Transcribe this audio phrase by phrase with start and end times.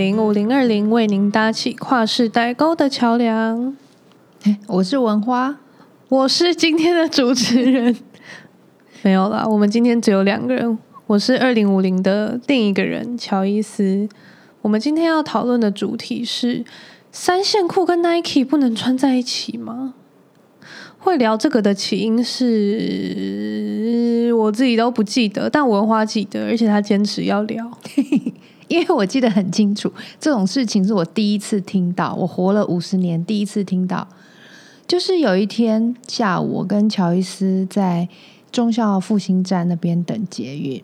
[0.00, 3.76] 二零五零五零二零为您搭起跨世代沟的桥梁。
[4.66, 5.58] 我是文花，
[6.08, 7.94] 我是今天的主持人。
[9.04, 10.78] 没有啦，我们今天只有两个人。
[11.06, 14.08] 我是二零五零的另一个人乔伊斯。
[14.62, 16.64] 我们今天要讨论的主题是：
[17.12, 19.92] 三线裤跟 Nike 不能穿在一起吗？
[20.98, 27.70] 会聊这个的起因是我自己都不记得，但文花记得，而且他坚持要聊，
[28.70, 29.92] 因为我记得很清楚。
[30.20, 34.06] 这种事情是我第一次听到，我活了五十年第一次听到。
[34.86, 38.08] 就是有一天下午，我跟乔伊斯在
[38.52, 40.82] 忠孝复兴站那边等捷运，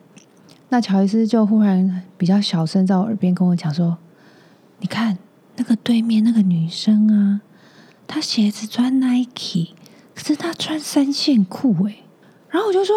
[0.69, 3.99] 那乔伊斯就忽然比较小声在我耳边跟我讲说
[4.81, 5.17] ：“你看
[5.57, 7.41] 那个对面那个女生啊，
[8.09, 9.75] 她鞋子穿 Nike。”
[10.15, 11.99] 可是她穿三线裤哎，
[12.49, 12.95] 然后我就说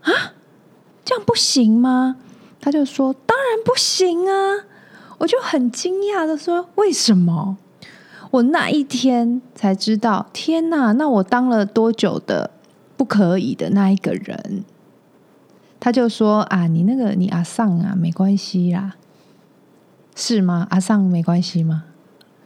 [0.00, 0.34] 啊，
[1.04, 2.16] 这样不行吗？
[2.64, 4.64] 他就说当然不行啊，
[5.18, 7.58] 我就很惊讶的说为什么？
[8.30, 10.92] 我那一天才知道，天哪！
[10.92, 12.50] 那我当了多久的
[12.96, 14.64] 不可以的那一个人？
[15.78, 18.94] 他就说啊，你那个你阿尚啊，没关系啦，
[20.16, 20.66] 是吗？
[20.70, 21.84] 阿尚没关系吗？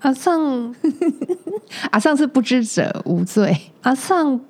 [0.00, 0.74] 阿尚，
[1.92, 3.56] 阿尚是不知者无罪。
[3.82, 4.40] 阿尚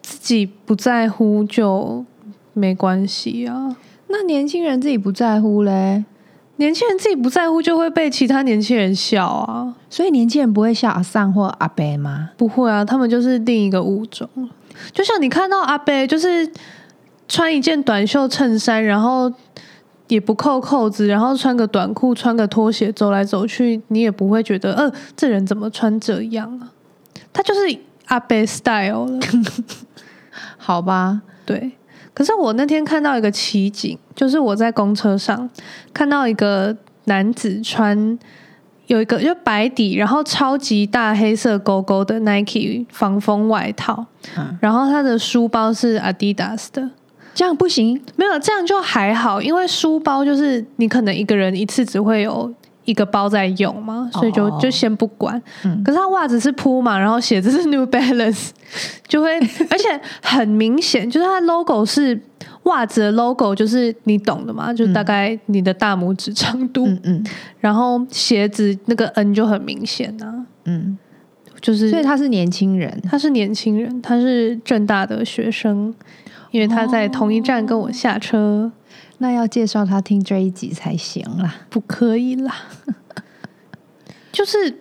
[0.00, 2.06] 自己不在乎就
[2.54, 3.76] 没关系啊。
[4.14, 6.04] 那年轻人自己不在乎嘞？
[6.56, 9.74] 年轻人自己不在乎就会被其他年轻人笑啊。
[9.90, 12.30] 所以年轻人不会笑阿尚或阿伯吗？
[12.36, 14.28] 不会啊，他们就是另一个物种。
[14.92, 16.48] 就像你看到阿伯，就是
[17.28, 19.32] 穿一件短袖衬衫，然后。
[20.08, 26.68] 也不扣扣子，然后穿个短裤，穿个拖鞋走来走去，你也不会觉得，呃，这人怎么穿这样啊？
[27.32, 27.60] 他就是
[28.04, 29.18] 阿伯 style 了，
[30.58, 31.22] 好吧？
[31.46, 31.72] 对。
[32.14, 35.50] 可是我那天看到一个奇景，就是我在公车上
[35.92, 38.18] 看到一个男子穿
[38.86, 46.90] 有一个就白底，然后超级大黑色勾勾的 Nike 防风外套，嗯，然后他的书包是 Adidas 的。
[47.34, 55.40] 这样不行，没有这样就还好，因为书包就是你可能一个人一次只会有一个包在用嘛，所以就就先不管。
[55.64, 58.50] 嗯，可是他袜子是 Puma，然后鞋子是 New Balance，
[59.06, 59.38] 就会
[59.70, 62.20] 而且很明显，就是它 logo 是
[62.64, 66.86] 袜子的 logo，就是你懂的嘛，就大概你的大拇指长度。
[66.86, 67.24] 嗯嗯，
[67.60, 70.46] 然后鞋子那个 N 就很明显啊。
[70.64, 70.98] 嗯，
[71.60, 75.94] 就是所以他是年轻人，他是年轻人，他是正大的学生。
[76.50, 78.72] 因为他在同一站跟我下车，哦、
[79.18, 82.54] 那要介绍他听这一集才行啦，不可以啦。
[84.32, 84.80] 就是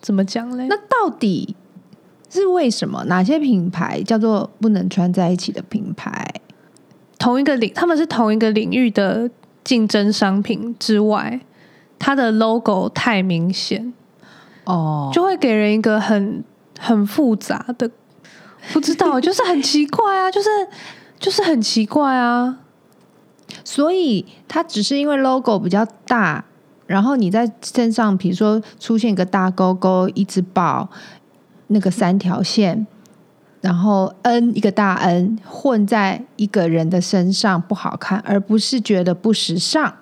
[0.00, 0.66] 怎么讲嘞？
[0.68, 1.54] 那到底
[2.28, 3.04] 是为什么？
[3.04, 6.26] 哪些品牌叫做不能穿在一起的品牌？
[7.18, 9.30] 同一个领，他们是同一个领域的
[9.64, 11.40] 竞争商品之外，
[11.98, 13.94] 它的 logo 太明显
[14.64, 16.44] 哦，就会给人一个很
[16.78, 17.90] 很复杂的。
[18.72, 20.48] 不知道，就是很奇怪啊，就是
[21.20, 22.58] 就是很奇怪啊。
[23.66, 26.44] 所以它只是因为 logo 比较大，
[26.86, 30.88] 然后你在身上，比如说出现一个大勾勾，一只豹，
[31.66, 32.86] 那个三条线，
[33.60, 39.92] 然后 N 一个大 N 混在一个人的身上不好看，而不是觉得不时尚。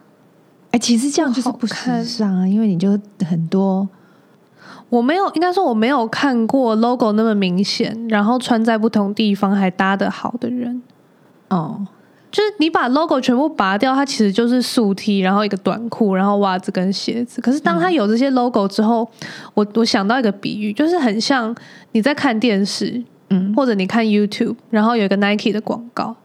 [0.72, 3.88] 哎，其实这样就是不时尚啊，因为你就很多。
[4.90, 10.82] 我没有，应该说我没有看过 logo 那么明显，然后穿在不同地方还搭得好的人。
[11.48, 11.86] 哦，
[12.34, 17.40] 就是你把 logo 全部拔掉，它其实就是素 T，然后一个短裤，然后袜子跟鞋子。
[17.40, 21.54] 可是当它有这些 logo 之后，嗯、我我想到一个比喻，就是很像
[21.92, 23.00] 你在看电视，
[23.30, 26.16] 嗯，或者你看 YouTube，然后有一个 Nike 的广告。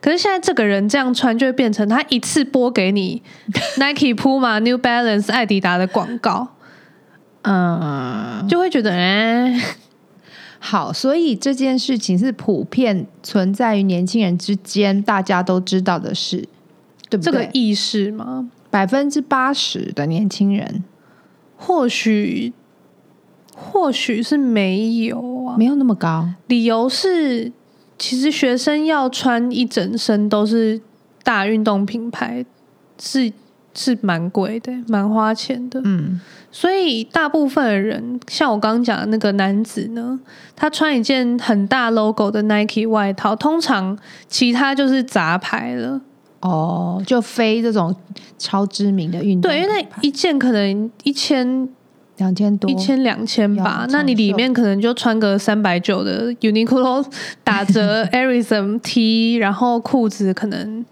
[0.00, 3.20] 可是现在这个人这样穿，就会变成他一次播给你
[3.78, 6.46] Nike、Puma、 New Balance、艾迪达的广告。
[7.42, 9.62] 嗯，就会觉得哎、欸，
[10.68, 16.48] 好，所以这件事情是普遍存在于年轻人之间，大家都知道的事，
[17.08, 17.22] 对不对？
[17.22, 18.50] 这个意识吗？
[18.68, 20.82] 百分之八十的年轻人，
[21.56, 22.52] 或许，
[23.54, 26.30] 或许是没有啊，没有那么高。
[26.48, 27.52] 理由是，
[27.96, 30.80] 其实学生要穿一整身都是
[31.22, 32.44] 大运动品牌，
[32.98, 33.32] 是
[33.76, 35.80] 是蛮贵的，蛮花钱的。
[35.84, 36.20] 嗯。
[36.52, 40.18] 所以大部分的人，像我刚刚讲的那个男子呢，
[40.54, 46.00] 他穿一件很大 logo 的 Nike 外套，通常其他就是杂牌了。
[46.40, 47.94] 哦，就非这种
[48.38, 49.50] 超知名的运动。
[49.50, 51.68] 对，因为那一件可能一千、
[52.16, 53.86] 两千多，一千两千吧。
[53.90, 57.04] 那你里面可能就穿个三百九的 Uniqlo
[57.44, 60.86] 打折 Airism T，然后裤子可能。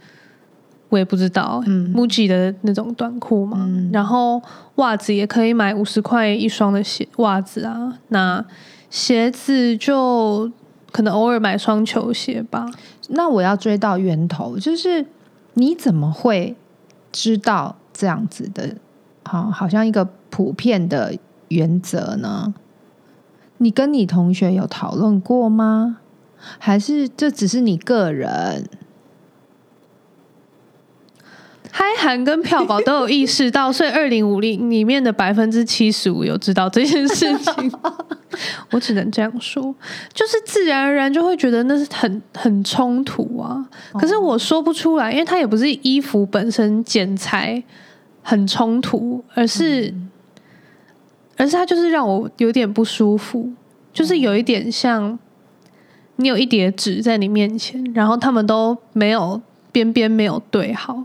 [0.95, 1.61] 我也不知道。
[1.67, 4.41] 嗯，MUJI 的那种短裤嘛，嗯、然后
[4.77, 7.99] 袜子也可以买五十块一双的鞋袜子啊。
[8.11, 8.45] 那
[8.89, 10.49] 鞋子就
[10.93, 12.71] 可能偶尔买双球鞋吧。
[13.09, 15.05] 那我要追到源头，就是
[15.55, 16.55] 你怎么会
[17.11, 18.77] 知道这样子的？
[19.25, 21.13] 好，好像一个普遍的
[21.49, 22.55] 原则呢？
[23.59, 25.99] 你跟你同学有讨论过吗？
[26.59, 28.69] 还是这只是你个人？
[31.71, 37.73] 嗨韩跟票宝都有意识到，所以二零五零里面的百分之七十五有知道这件事情。
[38.71, 39.75] 我只能这样说，
[40.13, 43.65] 就是自然而然就会觉得那是很很冲突啊。
[43.95, 47.63] 可是我说不出来，因为它也不是衣服本身剪裁
[48.23, 50.11] 很冲突，而是，嗯、
[51.37, 53.53] 而是它就是让我有点不舒服，
[53.93, 55.19] 就是有一点像
[56.17, 59.41] 你有一叠纸在你面前，然后他们都没有
[59.73, 61.05] 边边没有对好。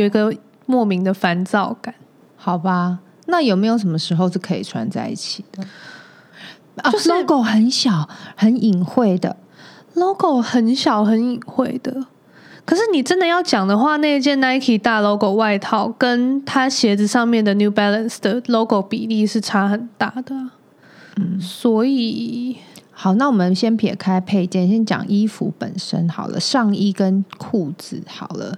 [0.00, 0.34] 有一个
[0.66, 1.94] 莫名的烦躁感，
[2.36, 2.98] 好吧？
[3.26, 5.62] 那有没有什么时候是可以穿在一起的？
[6.90, 9.36] 就是 logo 很小、很隐晦的
[9.94, 12.06] logo，很小、很隐晦的。
[12.64, 20.34] 可是你真的要讲的话，那一件 Nike 大 logo 外套跟它鞋子上面的 New Balance 的 logo 比例是差很大的。
[21.16, 22.56] 嗯，所以。
[23.02, 26.38] 好，那我们先撇开配件，先讲衣服本身好了。
[26.38, 28.54] 上衣跟裤子好了，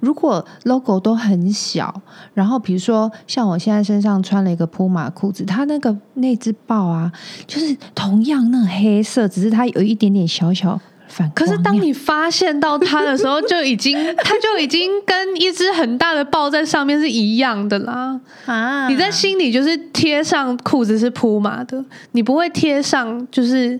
[0.00, 2.02] 如果 logo 都很小，
[2.34, 7.10] 然后比如说像我现在身上穿了一个 Puma 裤子，它那个那只豹啊，
[7.46, 10.78] 就是同样那黑色，只是它有一点点小小
[11.08, 11.30] 反。
[11.34, 18.20] 可是当你发现到它的时候，就已经 它就已经跟一只很大的豹在上面是一样的啦。
[18.46, 18.88] 啊！
[18.88, 23.78] 你在心里就是贴上裤子是 Puma 的，你不会贴上就是。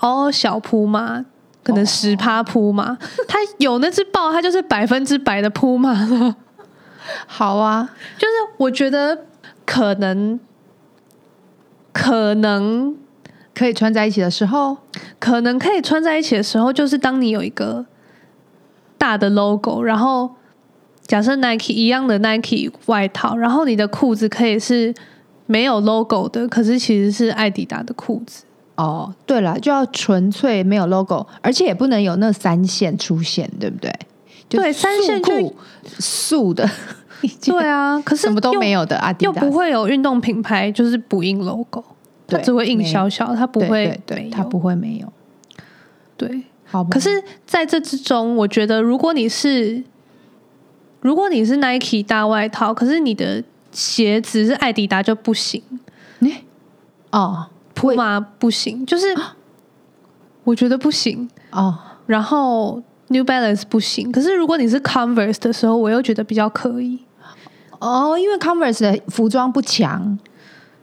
[0.00, 1.24] 哦，小铺马，
[1.62, 6.36] 可能十趴铺马，它有那只豹，它就是百分之百的铺马了。
[7.26, 7.88] 好啊，
[8.18, 9.24] 就是我觉得
[9.64, 10.38] 可能，
[11.90, 12.94] 可能
[13.54, 14.76] 可以穿在一起的时候，
[15.24, 17.86] 可能可以穿在一起的时候，就是当你有一个
[18.98, 20.30] 大的 logo，然后
[21.06, 24.94] 假设 Nike 一样的 Nike 外套，然后你的裤子可以是
[25.46, 28.44] 没有 logo 的，可是其实是艾迪达的裤子。
[28.74, 33.90] 哦，对了，就要纯粹没有 logo，而且也不能有那三线出现，对不对？
[34.50, 35.56] 对，三线裤
[36.00, 36.68] 素的，
[37.42, 41.82] 对啊，可是什么都没有的啊，又不会有运动品牌就是不印 logo，
[42.26, 45.12] 它只会硬小小，它不会，对，它不会没有。
[46.16, 46.82] 对，好。
[46.84, 49.82] 可是在这之中，我觉得如果你是
[51.00, 53.42] 如果你是 Nike 大外套，可是你的
[53.72, 55.62] 鞋子是艾迪达就不行。
[56.20, 56.44] 欸、
[57.10, 57.46] 哦。
[57.74, 59.12] Puma 不行，就是
[60.44, 61.76] 我觉得不行哦。
[62.06, 67.00] 然后 New Balance 不行，可是如果你是 Converse 的时候，我又觉得比较可以
[67.80, 68.16] 哦。
[68.16, 70.16] 因为 Converse 的服装不强，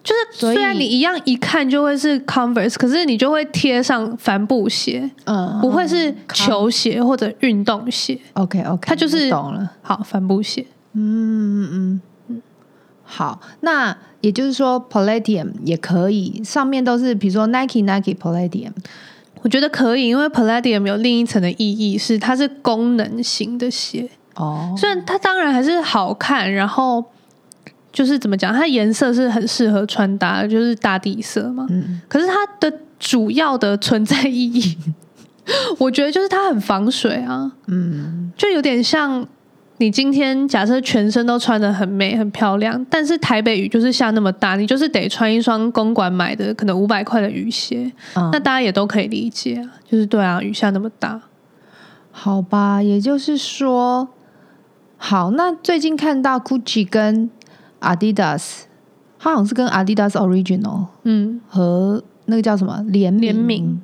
[0.03, 8.19] 就是虽然你一样一看就会是 Converse，可是你就会贴上帆布鞋，嗯，不会是球鞋或者运动鞋。
[8.33, 9.71] OK OK，它就是懂了。
[9.81, 10.65] 好，帆布鞋。
[10.93, 12.41] 嗯嗯嗯，
[13.03, 13.97] 好，那。
[14.21, 18.71] 也就是说，Palladium 也可以，上面都是比如说 Nike、Nike Palladium，
[19.41, 24.75] 我觉得可以，因为 Palladium 有另一层的意义，是它是功能型的鞋哦。
[24.77, 27.03] 虽然它当然还是好看，然后
[27.91, 31.65] 就是怎么讲，它颜色是很适合穿搭的，就是大地色嘛。
[31.69, 32.01] 嗯。
[32.07, 34.77] 可是它的主要的存在意义，
[35.79, 37.51] 我觉得就是它很防水啊。
[37.67, 38.31] 嗯。
[38.37, 39.27] 就有点像。
[39.77, 51.19] 你今天假设全身都穿得很美很漂亮，但是台北雨就是下那么大，你就是得穿一双公馆买的可能五百块的雨鞋，嗯，那大家也都可以理解啊，就是对啊，雨下那么大，
[52.11, 54.07] 好吧，也就是说，
[54.97, 57.31] 好，那最近看到 Gucci 跟
[57.81, 58.61] Adidas，
[59.19, 63.81] 它好像是跟 Adidas Original，嗯，和那个叫什么联联名，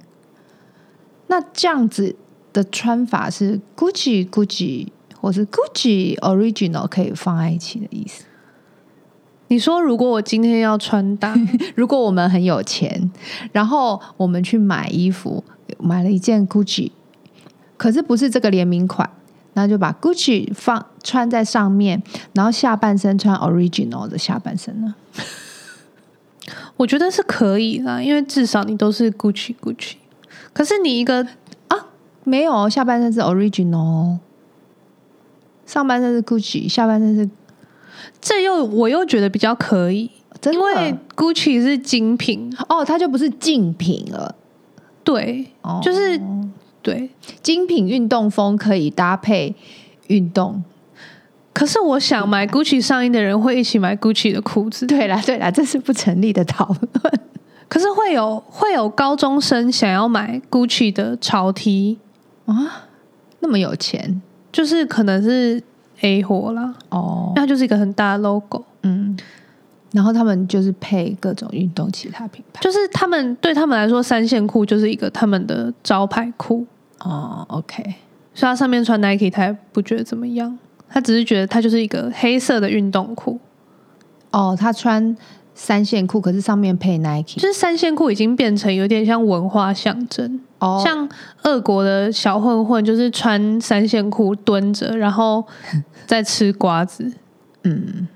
[1.27, 2.15] 那这样子
[2.53, 4.87] 的穿法是 Gucci Gucci。
[5.19, 8.23] 或是 Gucci Original 可以放在一起的意思。
[9.47, 11.35] 你说，如果我今天要穿搭，
[11.75, 13.11] 如果我们很有钱，
[13.51, 15.43] 然后我们去买衣服，
[15.79, 16.91] 买了一件 Gucci，
[17.77, 19.09] 可是不是这个联名款，
[19.57, 22.01] 那就把 Gucci 放穿在上面，
[22.33, 24.93] 然后下半身穿 Original 的下半身呢？
[26.77, 29.95] 我觉得是可以啦，因为至少你都是 Gucci Gucci。
[30.53, 31.25] 可是你一个
[31.69, 31.87] 啊，
[32.23, 34.19] 没有，下半身是 Original。
[35.65, 37.27] 上半身是 Gucci，下半身是，
[38.21, 40.11] 这又我又觉得比较可以，
[40.51, 44.35] 因为 Gucci 是精品哦，它就不是竞品了。
[45.03, 46.21] 对，就是
[46.88, 47.10] 对
[47.44, 49.53] 精品运动风可以搭配
[50.08, 50.63] 运动。
[51.51, 54.88] 可是我想买 Gucci 上衣的人会一起买 Gucci 的裤子。
[54.88, 57.13] 对啦，对啦，这是不成立的讨论。
[57.67, 61.98] 可是会有会有高中生想要买 Gucci 的潮 T
[62.46, 62.86] 啊？
[63.41, 65.62] 那么有钱，就是可能是
[66.00, 66.74] A 货啦。
[66.89, 68.63] 哦，那就是一个很大的 logo。
[68.84, 69.17] 嗯，
[69.91, 76.65] 然后他们就是配各种运动其他品牌，就是他们对他们来说，三线裤就是一个他们的招牌裤。
[76.99, 77.83] 哦，OK，
[78.33, 80.57] 所以他上面穿 Nike，他也不觉得怎么样。
[80.89, 83.39] 他只是觉得他就是一个黑色的运动裤。
[84.31, 85.15] 哦，他穿
[85.53, 90.39] 三线裤，可是上面配 Nike，就是三线裤已经变成有点像文化象征。
[90.59, 91.07] 哦，像
[91.43, 95.45] 俄国的小混混，就是穿三线裤蹲着，然后
[96.05, 97.11] 在吃瓜子。
[97.63, 98.07] 嗯，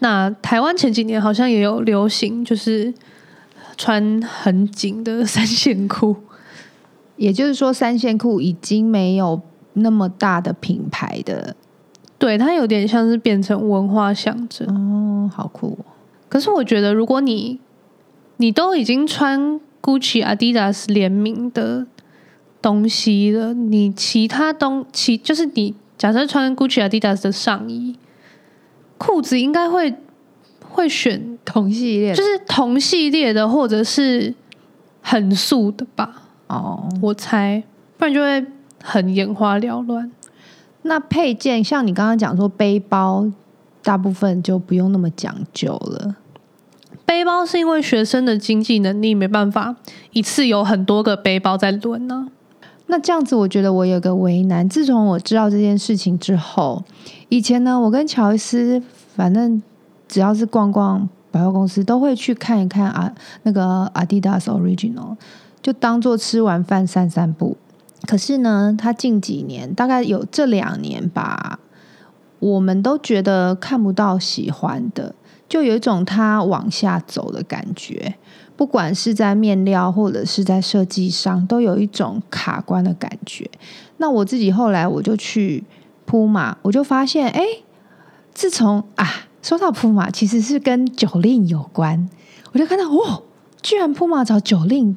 [0.00, 2.92] 那台湾前几年好像也有流行，就是
[3.76, 6.14] 穿很紧的三线裤。
[7.20, 9.42] 也就是说，三线裤已经没有
[9.74, 11.54] 那么大的品牌的。
[12.16, 15.84] 对，它有点像是变成文化象征哦，好酷哦。
[16.30, 17.60] 可是我觉得，如果你
[18.38, 21.86] 你都已经穿 Gucci、Adidas 联名的
[22.62, 27.98] 东西了，你其他东其就是你假设穿 Gucci、Adidas 的上衣、
[28.96, 29.94] 裤子，应该会
[30.70, 34.34] 会选同系列，就是同系列的，或者是
[35.02, 36.19] 很素的吧？
[36.50, 37.62] 哦，我猜，
[37.96, 38.44] 不然就会
[38.82, 40.10] 很眼花缭乱。
[40.82, 43.30] 那配件像你刚刚讲说背包，
[43.82, 46.16] 大部分就不用那么讲究了。
[47.06, 49.76] 背包是因为学生的经济能力没办法
[50.12, 52.28] 一次有很多个背包在轮呢。
[52.86, 54.68] 那这样子，我觉得我有个为难。
[54.68, 56.82] 自从我知道这件事情之后，
[57.28, 58.82] 以前呢，我跟乔伊斯，
[59.14, 59.62] 反正
[60.08, 63.12] 只要是逛逛百货公司，都会去看一看啊，
[63.44, 65.16] 那个 Adidas Original，
[65.62, 67.56] 就当做吃完饭散散步。
[68.06, 71.60] 可是呢，他近几年大概有这两年吧，
[72.38, 75.14] 我们都觉得看不到喜欢的，
[75.48, 78.14] 就有一种他往下走的感觉。
[78.56, 83.50] 不管是在面料或者是在设计上，都有一种卡关的感觉。
[83.98, 85.64] 那我自己后来我就去
[86.04, 87.42] 铺马，我就发现，哎，
[88.32, 89.06] 自从啊，
[89.42, 92.08] 说到铺马，其实是跟 Jolin 有关，
[92.52, 93.22] 我就看到，哦，
[93.62, 94.96] 居然铺马找 Jolin。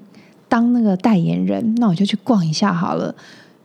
[0.53, 3.15] 当那个代言人，那我就去逛一下好了。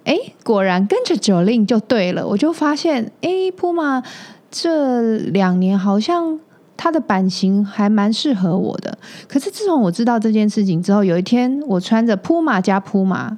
[0.04, 2.26] 哎，果然跟着 Jolin 就对了。
[2.26, 4.02] 我就发现，哎，Puma
[4.50, 6.40] 这两年好像
[6.78, 8.96] 它的版型还蛮适合我的。
[9.28, 13.36] 可是自从我知道这件事情之后，有一天我穿着 Puma 加 Puma，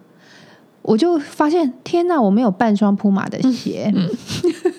[0.83, 3.93] 我就发现，天哪，我没有半双 Puma 的鞋。
[3.93, 4.09] 嗯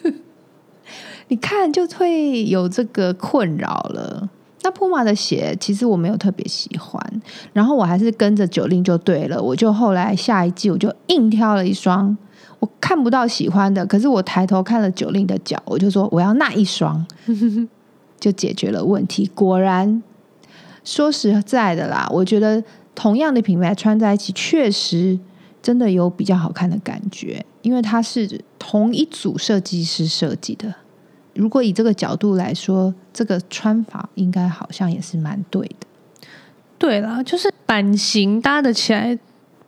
[0.05, 0.13] 嗯、
[1.27, 4.29] 你看，就会有这个困扰了。
[4.63, 7.03] 那 Puma 的鞋其实我没有特别喜欢，
[7.51, 9.41] 然后我还是跟着 Jolin 就对了。
[9.41, 12.15] 我就后来下一季我就硬挑了一双，
[12.59, 17.03] 我看不到喜欢的，可是我抬头看了 Jolin 的脚，我就说我要那一双，
[18.19, 19.25] 就解决了问题。
[19.33, 20.03] 果然，
[20.83, 22.63] 说实在的啦，我觉得
[22.93, 25.17] 同样的品牌穿在一起，确实
[25.63, 30.75] 真的有比较好看的感觉，因为它是同一组设计师设计的。
[31.33, 35.88] 如果以这个角度来说，这个穿法应该好像也是蛮对的。
[36.77, 39.17] 对啦，就是版型搭得起来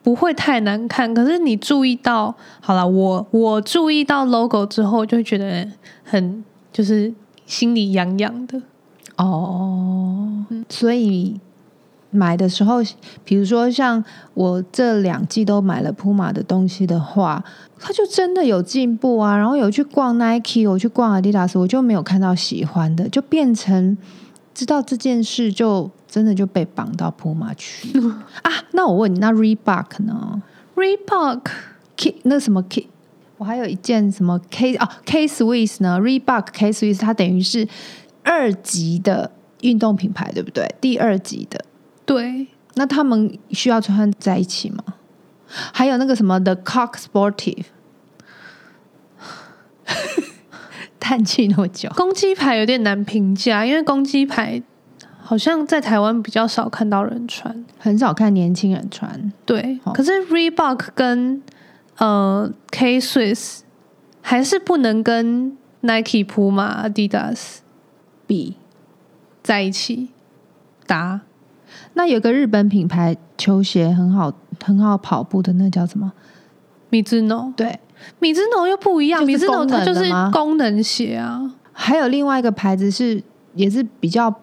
[0.02, 1.14] 不会太难看。
[1.14, 5.68] 可是你注意到，好了，我我注意到 logo 之后，就会觉得
[6.04, 7.14] 很就是
[7.46, 8.62] 心里痒痒的。
[9.18, 11.40] 哦，所以。
[12.14, 12.78] 买的时候，
[13.26, 14.04] 比如说像
[14.34, 17.44] 我这两季都买了 Puma 的东西的话，
[17.80, 19.36] 它就真的有进步啊。
[19.36, 23.98] 然后有去逛 Nike，我去逛 Adidas，我就没有看到喜欢的，就变成
[24.54, 28.00] 知道这件事，就真的就被绑到 Puma 去
[28.44, 28.52] 啊。
[28.72, 30.42] 那我问你，那 Reebok 呢
[30.76, 32.88] ？Reebok，K 那什么 K？
[33.38, 37.68] 我还有一件什么 K 啊？K Swiss 呢？Reebok K Swiss，它等于是
[38.24, 40.74] 二级的运动品牌，对不对？
[40.80, 41.66] 第二级的。
[42.06, 44.84] 对，那他们需要穿在一起吗？
[45.72, 47.66] 还有那个什么 The Cock Sportive，
[51.00, 54.64] 叹气那么久，公鸡牌有点难评价，因为公鸡牌
[55.22, 59.32] 好像在台湾比较少看到人穿，很少看年轻人穿。
[59.46, 61.42] 对，哦、可是 Reebok 跟
[61.98, 63.60] 呃 K Swiss
[64.22, 67.58] 还是不能跟 Nike、Puma、Adidas
[68.26, 68.58] 比
[69.44, 70.10] 在一起
[70.88, 71.22] 搭。
[71.96, 74.34] 那有个日本品牌球鞋很好，
[74.64, 76.12] 很好跑步的，那叫什么？
[76.90, 77.54] 米兹诺。
[77.56, 77.80] 对，
[78.20, 81.54] 米兹诺又不一样，米兹诺它就是功能鞋啊。
[81.72, 83.22] 还有另外一个牌子是，
[83.56, 84.34] 也是比较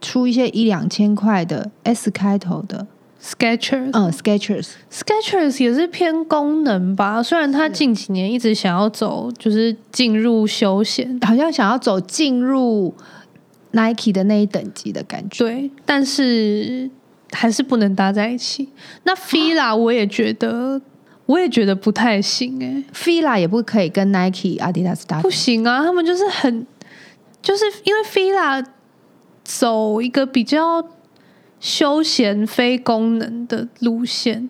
[0.00, 2.86] 出一些一两千块的 S 开头的
[3.20, 7.20] Skechers，嗯，Skechers，Skechers 也是偏功能吧。
[7.20, 12.94] 虽然他近几年一直想要走，就是进入休闲，好像想要走进入
[13.72, 15.44] Nike 的那一等级的感觉。
[15.44, 16.90] 对，但是
[17.32, 18.68] 还是不能搭在一起。
[19.04, 20.80] 那 Fila 我也觉得，
[21.26, 22.84] 我也觉得不太行哎、欸。
[22.94, 25.82] Fila 也不可以跟 Nike、Adidas 搭，不行啊。
[25.82, 26.66] 他们就是很，
[27.42, 28.64] 就是因为 Fila
[29.44, 30.84] 走一个比较。
[31.60, 34.48] 休闲非功能的路线，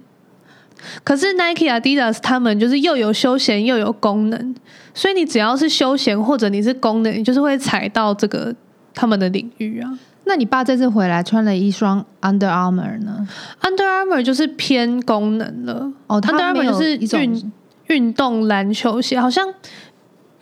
[1.03, 4.55] 可是 Nike、Adidas 他们就是又有休闲又有功能，
[4.93, 8.55] 所以你只要是休闲或者你是功能，你就是会踩到这个
[8.95, 9.99] 他们的领域啊。
[10.25, 13.27] 那你爸这次回来穿了一双 Under Armour 呢
[13.63, 17.53] ？Under Armour 就是偏功能了哦，Under Armour 就是运
[17.87, 19.53] 运动篮球鞋，好像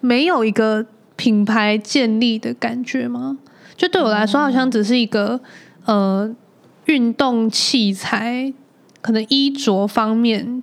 [0.01, 0.87] 没有一个
[1.17, 3.39] 品牌建立的感觉吗？
[3.77, 5.41] 就对我来说，好像只是一个
[5.85, 6.35] 呃。
[6.87, 8.53] 运动器材
[9.01, 10.63] 可能衣着方面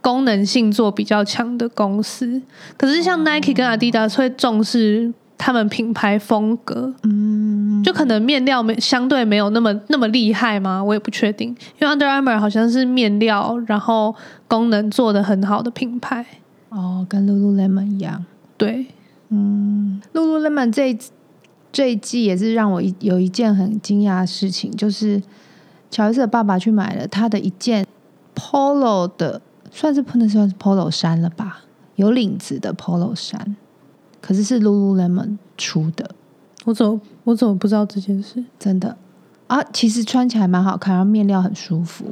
[0.00, 2.40] 功能性做比较强的公司，
[2.78, 10.82] 可是像 Nike 跟 Adidas 会重视他们品牌风格，嗯，就可能面料没相对没有那么那么厉害吗？
[10.82, 11.48] 我也不确定，
[11.80, 14.14] 因为 Under Armour 好像是面料，然后
[14.48, 16.24] 功能做的很好的品牌。
[16.68, 18.24] 哦，跟 Lululemon 一样，
[18.56, 18.86] 对，
[19.28, 20.98] 嗯，Lululemon 这一。
[21.72, 25.22] 这一季也是让我一有一件很惊讶的事情，就是
[25.90, 27.84] 乔伊斯的爸爸去买了他的一件
[28.34, 31.64] Polo 的，算是不能算是 Polo 衫了吧，
[31.96, 33.56] 有领子的 Polo 衫，
[34.26, 36.10] 可是是 Lululemon 出的。
[36.64, 38.44] 我怎么我怎么不知道这件事？
[38.58, 38.96] 真的
[39.46, 42.06] 啊，其实穿起来蛮好看，然后面料很舒服，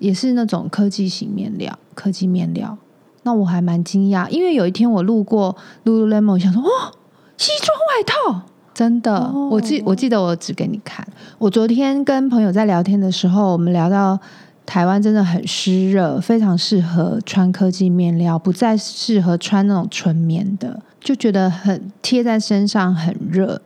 [0.00, 2.76] 也是那种科技型面料，科技面料。
[3.22, 6.68] 那我还蛮惊讶，因为有一天我路过 Lululemon，我想说哦，
[7.36, 8.02] 西装外
[8.42, 8.46] 套。
[8.74, 9.52] 真的，oh.
[9.52, 11.06] 我记我记得我指给你看。
[11.38, 14.18] 我昨天跟朋友在聊天的时候，我们聊到
[14.70, 23.60] 台湾真的很湿热，非常适合穿科技面料，不再适合穿那种纯棉的，就觉得很贴在身上很热。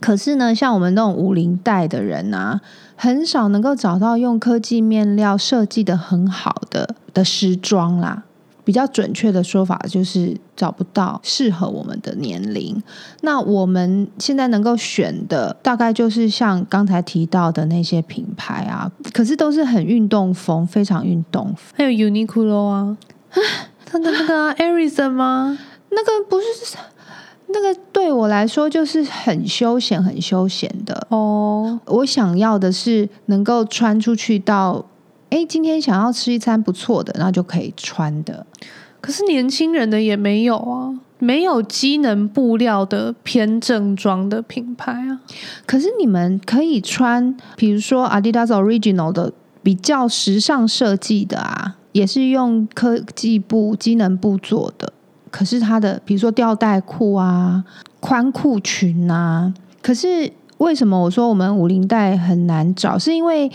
[0.00, 2.60] 可是呢，像我们那种五零代的人啊，
[2.94, 8.24] 很少能够找到用科技面料设计的很好的的时装啦。
[8.64, 12.80] 比较准确的说法就是找不到适合我们的年龄。
[13.22, 21.74] 那我们现在能够选的大概就是像刚才提到的那些品牌啊，可是都是很运动风，非常运动风。
[21.74, 22.96] 还有 Uniqlo 啊，
[23.86, 25.58] 他的那个 Airism 吗？
[25.90, 26.76] 那个不是，
[27.48, 31.80] 那个对我来说就是很休闲、很休闲的哦。
[31.86, 34.86] 我想要的是能够穿出去到。
[35.30, 38.44] 哎，今天想要吃一餐不错的，那就可以穿的。
[39.00, 45.20] 可是年轻人的也没有啊，没有机能布料的偏正装的品牌啊。
[45.64, 54.92] 可是你们可以穿，比如说 Adidas Original 的比较时尚设计的啊，也是用科技布、机能布做的。
[55.30, 57.64] 可是它的，比如说吊带裤啊、
[58.00, 62.98] 宽裤裙啊，可是为什么我说我们五零代很难找？
[62.98, 63.50] 是因为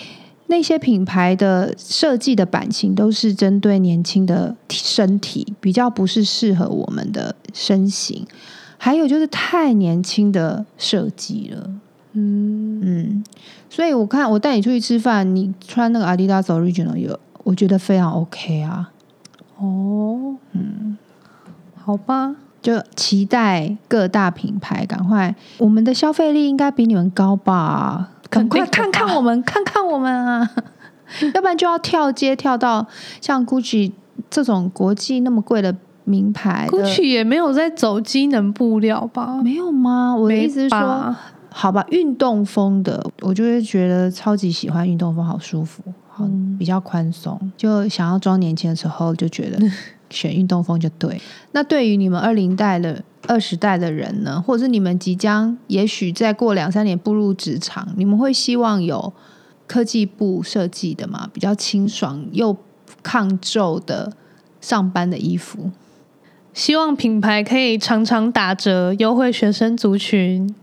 [0.47, 8.25] 那些品牌的设计的版型都是针对年轻的身体，比较不是适合我们的身形。
[8.77, 11.71] 还有就是太年轻的设计了，
[12.13, 13.23] 嗯嗯。
[13.69, 18.91] 所以我看我带你出去吃饭，你穿那个 Adidas Original 有，我觉得非常 OK 啊。
[19.58, 20.97] 哦，嗯，
[21.75, 28.12] 好吧，就期待各大品牌赶快，我们的消费力应该比你们高吧。
[28.29, 30.49] 赶快看看我们，看看我们啊！
[31.33, 32.85] 要不然就要跳街跳到
[33.21, 33.91] 像 Gucci
[34.29, 36.77] 这种国际那么贵的名牌的。
[36.77, 39.41] Gucci 也没有在走机能布料吧？
[39.43, 40.15] 没有吗？
[40.15, 41.15] 我的意思是说，
[41.49, 49.59] 好吧，运动风的，我就会觉得超级喜欢运动风，好舒服，好比较宽松，就想要装年轻的时候就觉得
[50.15, 51.21] 选运动风就对。
[51.51, 53.04] 那对于你们二零代的。
[53.28, 59.12] 二十代的人呢，或者是你们即将，也许再过两三年步入职场，你们会希望有
[59.65, 61.28] 科技布设计的吗？
[61.34, 62.56] 比较清爽又
[63.01, 64.13] 抗皱的
[64.62, 65.71] 上班的衣服。
[66.54, 70.54] 希望品牌可以常常打折优惠学生族群。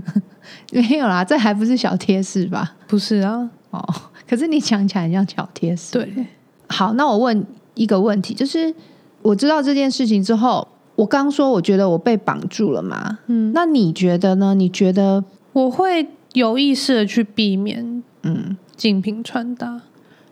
[0.72, 2.74] 没有啦，这还不是小贴士吧？
[2.86, 3.94] 不是啊，哦，
[4.26, 5.92] 可是你讲起来很像小贴士。
[5.92, 6.26] 对，
[6.68, 7.46] 好，那我问
[7.78, 8.74] 一个问题，就是
[9.22, 10.68] 我知道这件事情之后。
[10.98, 13.20] 我刚说，我觉得我被绑住了嘛。
[13.28, 14.52] 嗯，那你觉得呢？
[14.56, 19.80] 你觉得我会有意识的去避免嗯竞品穿搭？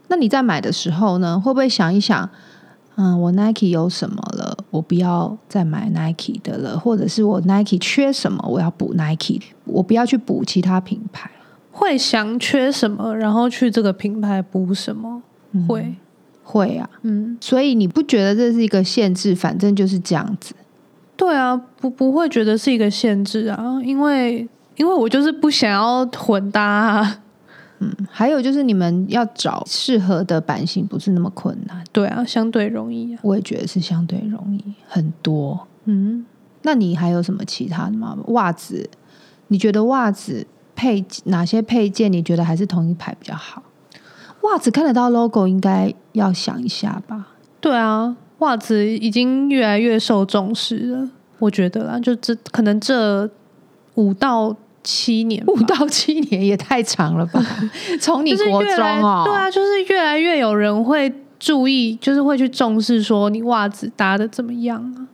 [0.09, 2.29] 那你在买的时候呢，会不会想一想？
[2.97, 4.59] 嗯，我 Nike 有什么了？
[4.71, 8.45] 我不要再买 Nike 的了，或者是我 Nike 缺什么？
[8.49, 11.31] 我要补 Nike，我不要去补其他品牌。
[11.71, 15.95] 会想缺什么，然后去这个品牌补什么，嗯、会
[16.49, 19.35] 会啊，嗯，所以你不觉得这是一个限制？
[19.35, 20.55] 反正就是这样子。
[21.17, 27.23] 对啊，不不会觉得是一个限制啊，因为因为我就是不想要混搭啊。
[27.81, 33.19] 嗯，还有就是你们要找适合的版型不是那么困难，对啊，相对容易啊。
[33.23, 35.67] 我也觉得是相对容易很多。
[35.85, 36.25] 嗯，
[36.63, 38.17] 那你还有什么其他的吗？
[38.29, 38.89] 袜子，
[39.49, 42.11] 你觉得袜子配哪些配件？
[42.11, 43.63] 你觉得还是同一排比较好？
[44.47, 47.29] 袜子看得到 logo，应该要想一下吧？
[47.61, 53.31] 对啊，袜子已经越来越受重视了，我觉得啦，就这可能这
[53.95, 54.57] 五到。
[54.89, 57.45] 七年，五到七年也太长了吧？
[58.01, 65.11] 从你国中哦，对啊，就是越来越有人会注意，就是会去重视说你袜子搭的怎么样啊？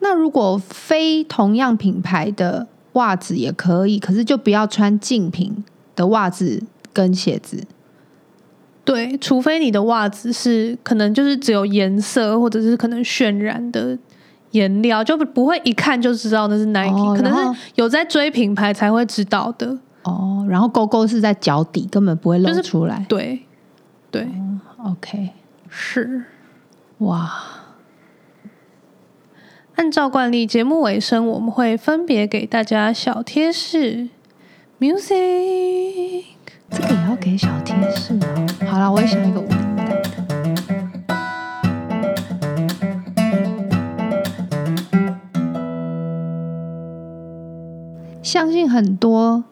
[0.00, 5.54] 那如果非同样品牌的袜子也可以，可是就不要穿竞品
[5.94, 6.62] 的袜子
[6.94, 7.62] 跟鞋子。
[8.84, 13.98] 对，除非你的袜子是可能就是只有颜色，或者是可能渲染的。
[14.50, 20.46] 颜料就不会一看就知道那是 Nike，哦，可能是有在追品牌才会知道的哦。
[20.48, 22.94] 然后勾勾是在脚底，根本不会露出来。
[22.98, 23.42] 就是、对
[24.12, 25.30] 对、哦、，OK，
[25.68, 26.22] 是
[26.98, 27.32] 哇。
[29.74, 34.08] 按照惯例，节目尾声我们会分别给大家小贴士。
[34.78, 36.03] Music，
[36.74, 38.46] 这个也要给小贴士哦。
[38.66, 40.24] 好了，我也想一个无领带的。
[48.22, 49.44] 相信很多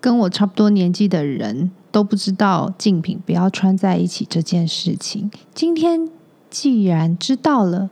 [0.00, 5.30] 跟我差不多年纪的人都不知道竞品不要穿在一起这件事情。
[5.52, 6.08] 今天
[6.48, 7.90] 既然知道了，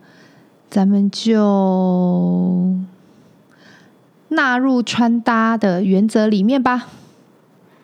[0.67, 2.75] 咱们就
[4.29, 6.87] 纳入穿搭的原则里面吧。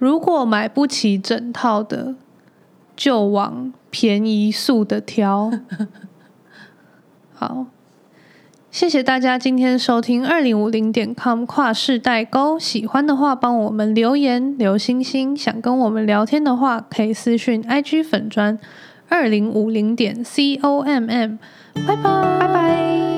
[0.05, 2.13] 如果买不起整套的，
[2.95, 5.51] 就往便宜素的挑。
[7.33, 7.65] 好。
[8.69, 18.59] 谢谢大家今天收听二零五零点 com 跨世代沟，喜欢的话帮我们留言留星星，想跟我们聊天的话可以私讯 IG 粉专
[19.09, 21.07] 二零五零点 com，
[21.87, 23.14] 拜拜拜拜。